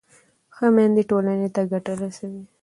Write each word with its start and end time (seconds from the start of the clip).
ښه 0.55 0.67
میندې 0.75 1.03
ټولنې 1.09 1.49
ته 1.55 1.61
ګټه 1.71 1.93
رسوي. 2.01 2.43